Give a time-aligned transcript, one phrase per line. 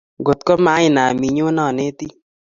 [0.21, 2.11] Ngotko ma i nam inyon anetin